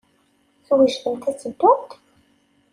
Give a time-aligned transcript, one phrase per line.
[0.65, 1.89] Twejdemt ad teddumt?